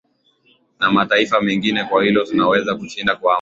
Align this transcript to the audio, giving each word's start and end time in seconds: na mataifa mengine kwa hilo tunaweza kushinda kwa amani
na 0.79 0.91
mataifa 0.91 1.41
mengine 1.41 1.83
kwa 1.83 2.03
hilo 2.03 2.25
tunaweza 2.25 2.75
kushinda 2.75 3.15
kwa 3.15 3.19
amani 3.21 3.29